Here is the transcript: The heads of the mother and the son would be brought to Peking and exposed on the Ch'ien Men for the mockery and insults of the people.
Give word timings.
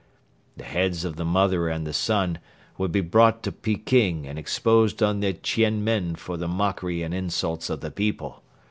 The 0.57 0.63
heads 0.63 1.05
of 1.05 1.15
the 1.15 1.23
mother 1.23 1.69
and 1.69 1.85
the 1.85 1.93
son 1.93 2.39
would 2.79 2.91
be 2.91 3.01
brought 3.01 3.43
to 3.43 3.51
Peking 3.51 4.25
and 4.25 4.39
exposed 4.39 5.03
on 5.03 5.19
the 5.19 5.33
Ch'ien 5.35 5.83
Men 5.83 6.15
for 6.15 6.37
the 6.37 6.47
mockery 6.47 7.03
and 7.03 7.13
insults 7.13 7.69
of 7.69 7.81
the 7.81 7.91
people. 7.91 8.41